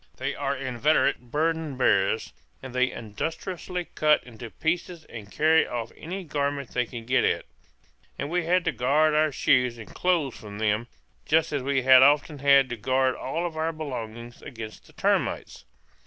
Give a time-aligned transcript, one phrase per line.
[0.17, 6.23] They are inveterate burden bearers, and they industriously cut into pieces and carry off any
[6.23, 7.45] garment they can get at;
[8.17, 10.87] and we had to guard our shoes and clothes from them,
[11.27, 15.65] just as we had often had to guard all our belongings against the termites.